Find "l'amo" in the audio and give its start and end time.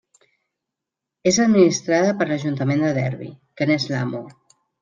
3.93-4.27